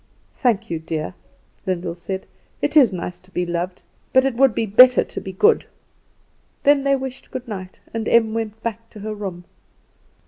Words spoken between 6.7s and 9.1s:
they wished good night, and Em went back to